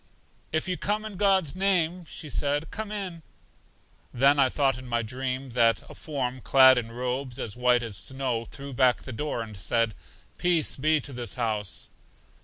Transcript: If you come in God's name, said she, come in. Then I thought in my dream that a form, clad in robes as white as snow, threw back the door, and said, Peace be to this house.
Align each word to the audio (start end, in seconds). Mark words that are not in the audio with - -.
If 0.51 0.67
you 0.67 0.77
come 0.77 1.05
in 1.05 1.15
God's 1.15 1.55
name, 1.55 2.07
said 2.09 2.63
she, 2.63 2.67
come 2.71 2.91
in. 2.91 3.21
Then 4.11 4.39
I 4.39 4.49
thought 4.49 4.79
in 4.79 4.87
my 4.87 5.03
dream 5.03 5.51
that 5.51 5.83
a 5.87 5.93
form, 5.93 6.41
clad 6.41 6.79
in 6.79 6.91
robes 6.91 7.37
as 7.37 7.55
white 7.55 7.83
as 7.83 7.97
snow, 7.97 8.45
threw 8.45 8.73
back 8.73 9.03
the 9.03 9.13
door, 9.13 9.43
and 9.43 9.55
said, 9.55 9.93
Peace 10.39 10.75
be 10.75 10.99
to 11.01 11.13
this 11.13 11.35
house. 11.35 11.91